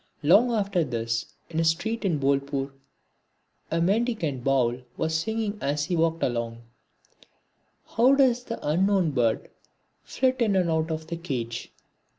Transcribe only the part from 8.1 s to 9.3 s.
does the unknown